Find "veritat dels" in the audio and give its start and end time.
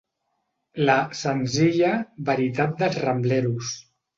2.31-2.99